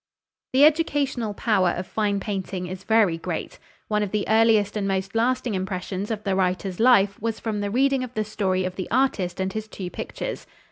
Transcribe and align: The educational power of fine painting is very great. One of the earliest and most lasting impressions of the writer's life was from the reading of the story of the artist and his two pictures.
The 0.53 0.65
educational 0.65 1.35
power 1.35 1.69
of 1.77 1.85
fine 1.85 2.19
painting 2.19 2.65
is 2.65 2.85
very 2.85 3.19
great. 3.19 3.59
One 3.87 4.01
of 4.01 4.09
the 4.09 4.27
earliest 4.27 4.75
and 4.75 4.87
most 4.87 5.13
lasting 5.13 5.53
impressions 5.53 6.09
of 6.09 6.23
the 6.23 6.35
writer's 6.35 6.79
life 6.79 7.21
was 7.21 7.39
from 7.39 7.59
the 7.59 7.69
reading 7.69 8.03
of 8.03 8.15
the 8.15 8.23
story 8.25 8.63
of 8.65 8.77
the 8.77 8.89
artist 8.89 9.39
and 9.39 9.53
his 9.53 9.67
two 9.67 9.91
pictures. 9.91 10.47